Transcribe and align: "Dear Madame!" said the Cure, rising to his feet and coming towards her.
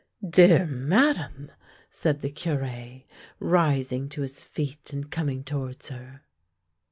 "Dear 0.39 0.65
Madame!" 0.65 1.51
said 1.91 2.21
the 2.21 2.31
Cure, 2.31 3.03
rising 3.39 4.09
to 4.09 4.23
his 4.23 4.43
feet 4.43 4.91
and 4.91 5.11
coming 5.11 5.43
towards 5.43 5.89
her. 5.89 6.21